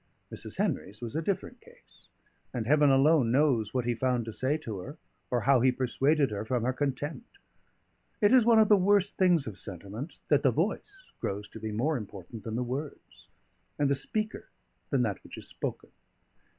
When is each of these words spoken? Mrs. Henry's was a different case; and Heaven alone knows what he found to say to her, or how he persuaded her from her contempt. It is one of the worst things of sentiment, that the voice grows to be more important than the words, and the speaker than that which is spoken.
Mrs. 0.31 0.57
Henry's 0.57 0.99
was 0.99 1.15
a 1.15 1.21
different 1.21 1.61
case; 1.61 2.07
and 2.55 2.65
Heaven 2.65 2.89
alone 2.89 3.31
knows 3.31 3.71
what 3.71 3.85
he 3.85 3.93
found 3.93 4.25
to 4.25 4.33
say 4.33 4.57
to 4.57 4.79
her, 4.79 4.97
or 5.29 5.41
how 5.41 5.61
he 5.61 5.71
persuaded 5.71 6.31
her 6.31 6.43
from 6.43 6.63
her 6.63 6.73
contempt. 6.73 7.37
It 8.19 8.33
is 8.33 8.43
one 8.43 8.57
of 8.57 8.67
the 8.67 8.75
worst 8.77 9.17
things 9.19 9.45
of 9.45 9.59
sentiment, 9.59 10.19
that 10.29 10.41
the 10.41 10.49
voice 10.49 11.03
grows 11.19 11.47
to 11.49 11.59
be 11.59 11.71
more 11.71 11.97
important 11.97 12.43
than 12.45 12.55
the 12.55 12.63
words, 12.63 13.27
and 13.77 13.89
the 13.91 13.93
speaker 13.93 14.47
than 14.89 15.03
that 15.03 15.23
which 15.23 15.37
is 15.37 15.47
spoken. 15.47 15.91